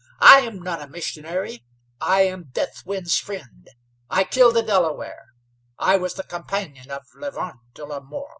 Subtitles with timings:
[0.19, 1.63] I am not a missionary.
[2.01, 3.69] I am Deathwind's friend.
[4.09, 5.25] I killed a Delaware.
[5.77, 8.29] I was the companion of Le Vent de la Mort!"